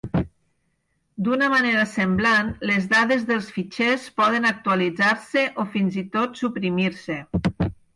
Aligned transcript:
D'una 1.27 1.49
manera 1.55 1.83
semblant, 1.91 2.49
les 2.71 2.89
dades 2.95 3.29
dels 3.29 3.53
fitxers 3.59 4.09
poden 4.23 4.51
actualitzar-se 4.55 5.49
o, 5.67 5.71
fins 5.79 6.05
i 6.07 6.11
tot, 6.19 6.47
suprimir-se. 6.47 7.25